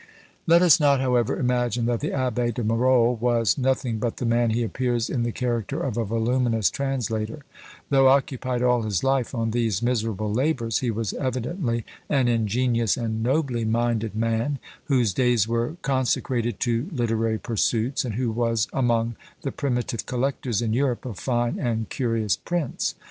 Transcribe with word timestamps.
Let 0.47 0.63
us 0.63 0.79
not, 0.79 0.99
however, 0.99 1.37
imagine 1.37 1.85
that 1.85 1.99
the 1.99 2.09
Abbé 2.09 2.51
de 2.51 2.63
Marolles 2.63 3.19
was 3.21 3.55
nothing 3.55 3.99
but 3.99 4.17
the 4.17 4.25
man 4.25 4.49
he 4.49 4.63
appears 4.63 5.11
in 5.11 5.21
the 5.21 5.31
character 5.31 5.79
of 5.79 5.95
a 5.95 6.03
voluminous 6.03 6.71
translator; 6.71 7.45
though 7.91 8.07
occupied 8.07 8.63
all 8.63 8.81
his 8.81 9.03
life 9.03 9.35
on 9.35 9.51
these 9.51 9.83
miserable 9.83 10.33
labours, 10.33 10.79
he 10.79 10.89
was 10.89 11.13
evidently 11.13 11.85
an 12.09 12.27
ingenious 12.27 12.97
and 12.97 13.21
nobly 13.21 13.63
minded 13.63 14.15
man, 14.15 14.57
whose 14.85 15.13
days 15.13 15.47
were 15.47 15.77
consecrated 15.83 16.59
to 16.61 16.89
literary 16.91 17.37
pursuits, 17.37 18.03
and 18.03 18.15
who 18.15 18.31
was 18.31 18.67
among 18.73 19.15
the 19.43 19.51
primitive 19.51 20.07
collectors 20.07 20.63
in 20.63 20.73
Europe 20.73 21.05
of 21.05 21.19
fine 21.19 21.59
and 21.59 21.89
curious 21.89 22.35
prints. 22.37 22.95